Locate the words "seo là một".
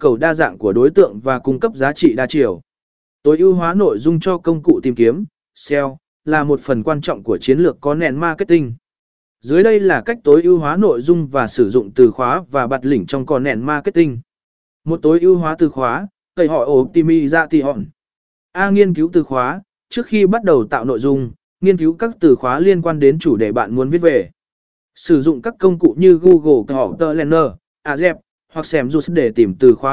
5.54-6.60